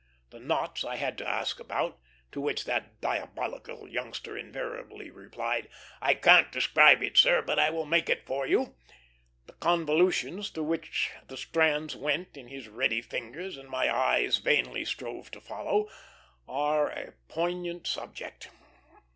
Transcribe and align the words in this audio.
The 0.31 0.39
knots 0.39 0.83
I 0.83 0.95
had 0.95 1.15
to 1.19 1.29
ask 1.29 1.59
about 1.59 1.99
to 2.31 2.41
which 2.41 2.65
that 2.65 2.99
diabolical 3.01 3.87
youngster 3.87 4.35
invariably 4.35 5.11
replied, 5.11 5.69
"I 6.01 6.15
can't 6.15 6.51
describe 6.51 7.03
it, 7.03 7.19
sir, 7.19 7.43
but 7.43 7.59
I 7.59 7.69
will 7.69 7.85
make 7.85 8.09
it 8.09 8.25
for 8.25 8.47
you" 8.47 8.73
the 9.45 9.53
convolutions 9.53 10.49
through 10.49 10.63
which 10.63 11.11
the 11.27 11.37
strands 11.37 11.95
went 11.95 12.35
in 12.35 12.47
his 12.47 12.67
ready 12.67 13.03
fingers, 13.03 13.57
and 13.57 13.69
my 13.69 13.95
eyes 13.95 14.39
vainly 14.39 14.85
strove 14.85 15.29
to 15.29 15.39
follow, 15.39 15.87
are 16.47 16.89
a 16.89 17.13
poignant 17.27 17.85
subject. 17.85 18.49